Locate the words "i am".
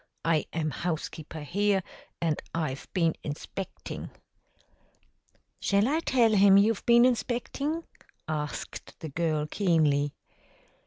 0.25-0.71